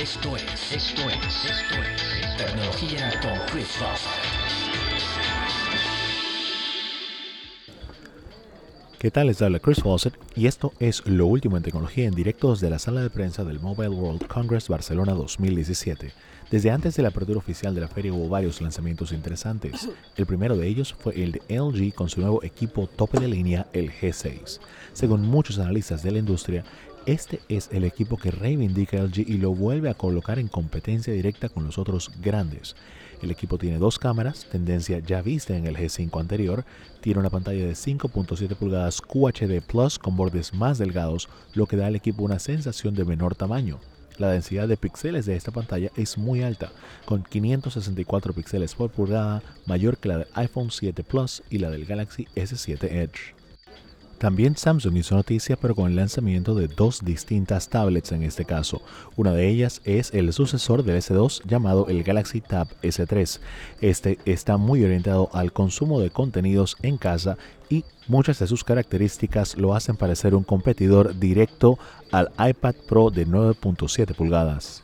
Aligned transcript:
Esto 0.00 0.36
es, 0.36 0.44
esto 0.72 1.10
es, 1.10 1.44
esto 1.44 1.74
es 1.74 2.36
Tecnología 2.36 3.10
con 3.20 3.32
Chris 3.50 3.66
Foster. 3.66 4.38
¿Qué 9.00 9.10
tal? 9.12 9.28
Les 9.28 9.42
habla 9.42 9.60
Chris 9.60 9.80
Fawcett 9.80 10.14
y 10.34 10.46
esto 10.46 10.72
es 10.80 11.06
lo 11.06 11.26
último 11.26 11.56
en 11.56 11.62
tecnología 11.62 12.06
en 12.06 12.14
directo 12.14 12.50
desde 12.50 12.68
la 12.68 12.80
sala 12.80 13.00
de 13.00 13.10
prensa 13.10 13.44
del 13.44 13.60
Mobile 13.60 13.90
World 13.90 14.26
Congress 14.26 14.68
Barcelona 14.68 15.14
2017. 15.14 16.12
Desde 16.50 16.70
antes 16.70 16.96
de 16.96 17.02
la 17.02 17.10
apertura 17.10 17.38
oficial 17.38 17.74
de 17.74 17.80
la 17.80 17.88
feria 17.88 18.12
hubo 18.12 18.28
varios 18.28 18.60
lanzamientos 18.60 19.12
interesantes. 19.12 19.88
El 20.16 20.26
primero 20.26 20.56
de 20.56 20.66
ellos 20.66 20.96
fue 20.98 21.22
el 21.22 21.32
de 21.32 21.42
LG 21.60 21.94
con 21.94 22.08
su 22.08 22.20
nuevo 22.20 22.42
equipo 22.42 22.88
tope 22.88 23.20
de 23.20 23.28
línea, 23.28 23.66
el 23.72 23.92
G6. 23.92 24.58
Según 24.94 25.22
muchos 25.22 25.58
analistas 25.58 26.02
de 26.02 26.10
la 26.10 26.18
industria, 26.18 26.64
este 27.06 27.40
es 27.48 27.68
el 27.72 27.84
equipo 27.84 28.16
que 28.16 28.30
reivindica 28.30 29.02
LG 29.02 29.20
y 29.26 29.38
lo 29.38 29.54
vuelve 29.54 29.90
a 29.90 29.94
colocar 29.94 30.38
en 30.38 30.48
competencia 30.48 31.12
directa 31.12 31.48
con 31.48 31.64
los 31.64 31.78
otros 31.78 32.10
grandes. 32.20 32.76
El 33.22 33.30
equipo 33.30 33.58
tiene 33.58 33.78
dos 33.78 33.98
cámaras, 33.98 34.46
tendencia 34.50 35.00
ya 35.00 35.22
vista 35.22 35.56
en 35.56 35.66
el 35.66 35.76
G5 35.76 36.20
anterior, 36.20 36.64
tiene 37.00 37.20
una 37.20 37.30
pantalla 37.30 37.66
de 37.66 37.72
5.7 37.72 38.54
pulgadas 38.54 39.00
QHD 39.00 39.60
Plus 39.66 39.98
con 39.98 40.16
bordes 40.16 40.54
más 40.54 40.78
delgados, 40.78 41.28
lo 41.54 41.66
que 41.66 41.76
da 41.76 41.86
al 41.86 41.96
equipo 41.96 42.22
una 42.22 42.38
sensación 42.38 42.94
de 42.94 43.04
menor 43.04 43.34
tamaño. 43.34 43.80
La 44.18 44.30
densidad 44.30 44.66
de 44.66 44.76
píxeles 44.76 45.26
de 45.26 45.36
esta 45.36 45.52
pantalla 45.52 45.90
es 45.96 46.18
muy 46.18 46.42
alta, 46.42 46.72
con 47.06 47.22
564 47.22 48.32
píxeles 48.32 48.74
por 48.74 48.90
pulgada, 48.90 49.42
mayor 49.66 49.98
que 49.98 50.08
la 50.08 50.18
del 50.18 50.28
iPhone 50.34 50.70
7 50.70 51.04
Plus 51.04 51.42
y 51.50 51.58
la 51.58 51.70
del 51.70 51.86
Galaxy 51.86 52.26
S7 52.34 52.84
Edge. 52.84 53.37
También 54.18 54.56
Samsung 54.56 54.96
hizo 54.96 55.14
noticia 55.14 55.56
pero 55.56 55.76
con 55.76 55.88
el 55.90 55.96
lanzamiento 55.96 56.54
de 56.56 56.66
dos 56.66 57.04
distintas 57.04 57.68
tablets 57.68 58.10
en 58.10 58.24
este 58.24 58.44
caso. 58.44 58.82
Una 59.16 59.32
de 59.32 59.48
ellas 59.48 59.80
es 59.84 60.12
el 60.12 60.32
sucesor 60.32 60.82
del 60.82 60.96
S2 60.96 61.42
llamado 61.44 61.86
el 61.88 62.02
Galaxy 62.02 62.40
Tab 62.40 62.68
S3. 62.82 63.38
Este 63.80 64.18
está 64.24 64.56
muy 64.56 64.84
orientado 64.84 65.30
al 65.32 65.52
consumo 65.52 66.00
de 66.00 66.10
contenidos 66.10 66.76
en 66.82 66.96
casa 66.96 67.38
y 67.70 67.84
muchas 68.08 68.40
de 68.40 68.48
sus 68.48 68.64
características 68.64 69.56
lo 69.56 69.74
hacen 69.74 69.96
parecer 69.96 70.34
un 70.34 70.42
competidor 70.42 71.18
directo 71.18 71.78
al 72.10 72.32
iPad 72.38 72.74
Pro 72.88 73.10
de 73.10 73.26
9.7 73.26 74.16
pulgadas. 74.16 74.82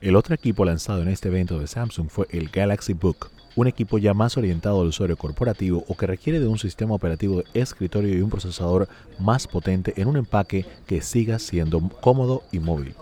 El 0.00 0.16
otro 0.16 0.34
equipo 0.34 0.64
lanzado 0.64 1.02
en 1.02 1.08
este 1.08 1.28
evento 1.28 1.58
de 1.58 1.66
Samsung 1.66 2.08
fue 2.08 2.26
el 2.30 2.48
Galaxy 2.50 2.92
Book, 2.92 3.30
un 3.56 3.66
equipo 3.66 3.98
ya 3.98 4.12
más 4.12 4.36
orientado 4.36 4.80
al 4.80 4.88
usuario 4.88 5.16
corporativo 5.16 5.84
o 5.88 5.96
que 5.96 6.06
requiere 6.06 6.40
de 6.40 6.46
un 6.46 6.58
sistema 6.58 6.94
operativo 6.94 7.38
de 7.38 7.60
escritorio 7.60 8.16
y 8.16 8.20
un 8.20 8.30
procesador 8.30 8.88
más 9.18 9.46
potente 9.46 9.94
en 9.96 10.08
un 10.08 10.16
empaque 10.16 10.66
que 10.86 11.00
siga 11.00 11.38
siendo 11.38 11.80
cómodo 12.00 12.42
y 12.52 12.58
móvil. 12.58 12.94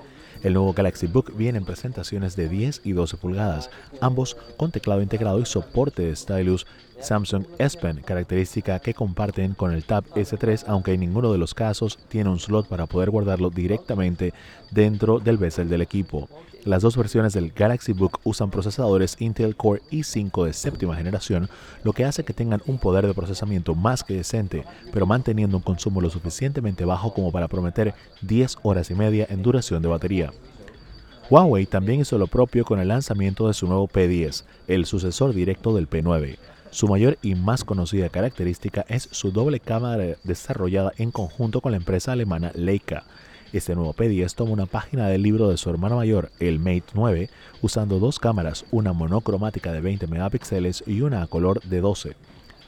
El 0.42 0.54
nuevo 0.54 0.72
Galaxy 0.72 1.06
Book 1.06 1.32
viene 1.36 1.58
en 1.58 1.64
presentaciones 1.64 2.34
de 2.34 2.48
10 2.48 2.82
y 2.84 2.92
12 2.92 3.16
pulgadas, 3.16 3.70
ambos 4.00 4.36
con 4.56 4.72
teclado 4.72 5.00
integrado 5.00 5.38
y 5.40 5.46
soporte 5.46 6.02
de 6.02 6.16
stylus 6.16 6.66
Samsung 7.00 7.44
S 7.58 7.78
Pen, 7.78 8.00
característica 8.04 8.78
que 8.78 8.94
comparten 8.94 9.54
con 9.54 9.72
el 9.72 9.84
Tab 9.84 10.04
S3, 10.14 10.64
aunque 10.66 10.92
en 10.92 11.00
ninguno 11.00 11.32
de 11.32 11.38
los 11.38 11.54
casos 11.54 11.98
tiene 12.08 12.30
un 12.30 12.38
slot 12.38 12.68
para 12.68 12.86
poder 12.86 13.10
guardarlo 13.10 13.50
directamente 13.50 14.32
dentro 14.70 15.18
del 15.18 15.36
bezel 15.36 15.68
del 15.68 15.82
equipo. 15.82 16.28
Las 16.64 16.82
dos 16.82 16.96
versiones 16.96 17.32
del 17.32 17.50
Galaxy 17.50 17.92
Book 17.92 18.20
usan 18.22 18.50
procesadores 18.50 19.16
Intel 19.18 19.56
Core 19.56 19.82
i5 19.90 20.46
de 20.46 20.52
séptima 20.52 20.94
generación, 20.94 21.48
lo 21.82 21.92
que 21.92 22.04
hace 22.04 22.22
que 22.22 22.34
tengan 22.34 22.62
un 22.66 22.78
poder 22.78 23.04
de 23.04 23.14
procesamiento 23.14 23.74
más 23.74 24.04
que 24.04 24.14
decente, 24.14 24.64
pero 24.92 25.04
manteniendo 25.04 25.56
un 25.56 25.62
consumo 25.64 26.00
lo 26.00 26.08
suficientemente 26.08 26.84
bajo 26.84 27.12
como 27.12 27.32
para 27.32 27.48
prometer 27.48 27.94
10 28.20 28.58
horas 28.62 28.92
y 28.92 28.94
media 28.94 29.26
en 29.28 29.42
duración 29.42 29.82
de 29.82 29.88
batería. 29.88 30.30
Huawei 31.28 31.66
también 31.66 32.00
hizo 32.00 32.16
lo 32.16 32.28
propio 32.28 32.64
con 32.64 32.78
el 32.78 32.88
lanzamiento 32.88 33.48
de 33.48 33.54
su 33.54 33.66
nuevo 33.66 33.88
P10, 33.88 34.44
el 34.68 34.86
sucesor 34.86 35.34
directo 35.34 35.74
del 35.74 35.90
P9. 35.90 36.36
Su 36.70 36.86
mayor 36.86 37.18
y 37.22 37.34
más 37.34 37.64
conocida 37.64 38.08
característica 38.08 38.84
es 38.88 39.08
su 39.10 39.32
doble 39.32 39.58
cámara 39.58 40.14
desarrollada 40.22 40.92
en 40.96 41.10
conjunto 41.10 41.60
con 41.60 41.72
la 41.72 41.78
empresa 41.78 42.12
alemana 42.12 42.52
Leica. 42.54 43.02
Este 43.52 43.74
nuevo 43.74 43.92
P10 43.92 44.34
toma 44.34 44.52
una 44.52 44.64
página 44.64 45.08
del 45.08 45.22
libro 45.22 45.50
de 45.50 45.58
su 45.58 45.68
hermano 45.68 45.96
mayor, 45.96 46.30
el 46.40 46.58
Mate 46.58 46.84
9, 46.94 47.28
usando 47.60 47.98
dos 47.98 48.18
cámaras, 48.18 48.64
una 48.70 48.94
monocromática 48.94 49.72
de 49.72 49.82
20 49.82 50.06
megapíxeles 50.06 50.82
y 50.86 51.02
una 51.02 51.20
a 51.20 51.26
color 51.26 51.60
de 51.60 51.82
12. 51.82 52.16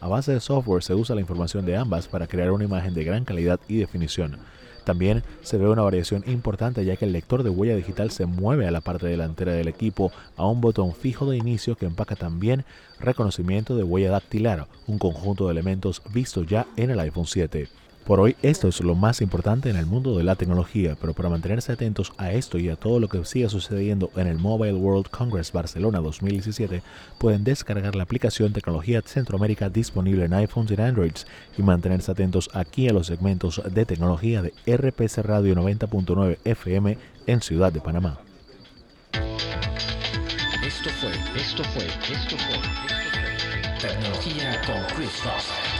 A 0.02 0.08
base 0.08 0.32
de 0.32 0.40
software 0.40 0.82
se 0.82 0.92
usa 0.92 1.14
la 1.14 1.22
información 1.22 1.64
de 1.64 1.78
ambas 1.78 2.06
para 2.06 2.26
crear 2.26 2.50
una 2.50 2.64
imagen 2.64 2.92
de 2.92 3.02
gran 3.02 3.24
calidad 3.24 3.58
y 3.66 3.78
definición. 3.78 4.36
También 4.84 5.22
se 5.40 5.56
ve 5.56 5.70
una 5.70 5.80
variación 5.80 6.22
importante 6.26 6.84
ya 6.84 6.96
que 6.96 7.06
el 7.06 7.12
lector 7.12 7.44
de 7.44 7.48
huella 7.48 7.76
digital 7.76 8.10
se 8.10 8.26
mueve 8.26 8.68
a 8.68 8.70
la 8.70 8.82
parte 8.82 9.06
delantera 9.06 9.54
del 9.54 9.68
equipo 9.68 10.12
a 10.36 10.46
un 10.46 10.60
botón 10.60 10.92
fijo 10.92 11.24
de 11.24 11.38
inicio 11.38 11.76
que 11.76 11.86
empaca 11.86 12.14
también 12.14 12.66
reconocimiento 13.00 13.74
de 13.74 13.84
huella 13.84 14.10
dactilar, 14.10 14.66
un 14.86 14.98
conjunto 14.98 15.46
de 15.46 15.52
elementos 15.52 16.02
visto 16.12 16.42
ya 16.42 16.66
en 16.76 16.90
el 16.90 17.00
iPhone 17.00 17.26
7. 17.26 17.68
Por 18.04 18.20
hoy 18.20 18.36
esto 18.42 18.68
es 18.68 18.82
lo 18.82 18.94
más 18.94 19.22
importante 19.22 19.70
en 19.70 19.76
el 19.76 19.86
mundo 19.86 20.18
de 20.18 20.24
la 20.24 20.36
tecnología, 20.36 20.94
pero 21.00 21.14
para 21.14 21.30
mantenerse 21.30 21.72
atentos 21.72 22.12
a 22.18 22.32
esto 22.32 22.58
y 22.58 22.68
a 22.68 22.76
todo 22.76 23.00
lo 23.00 23.08
que 23.08 23.24
siga 23.24 23.48
sucediendo 23.48 24.10
en 24.16 24.26
el 24.26 24.38
Mobile 24.38 24.74
World 24.74 25.08
Congress 25.08 25.52
Barcelona 25.52 26.00
2017, 26.00 26.82
pueden 27.16 27.44
descargar 27.44 27.96
la 27.96 28.02
aplicación 28.02 28.52
Tecnología 28.52 29.00
Centroamérica 29.00 29.70
disponible 29.70 30.26
en 30.26 30.34
iPhones 30.34 30.72
y 30.72 30.80
Androids 30.82 31.26
y 31.56 31.62
mantenerse 31.62 32.12
atentos 32.12 32.50
aquí 32.52 32.90
a 32.90 32.92
los 32.92 33.06
segmentos 33.06 33.62
de 33.72 33.86
tecnología 33.86 34.42
de 34.42 34.52
RPC 34.66 35.22
Radio 35.22 35.54
90.9 35.54 36.36
FM 36.44 36.98
en 37.26 37.40
Ciudad 37.40 37.72
de 37.72 37.80
Panamá. 37.80 38.18
Esto 40.62 40.90
fue, 41.00 41.10
esto 41.40 41.64
fue, 41.64 41.86
esto 41.86 42.04
fue, 42.04 42.14
esto 42.14 42.36
fue 42.36 43.88
Tecnología 43.88 44.60
con 44.66 44.96
Chris. 44.96 45.73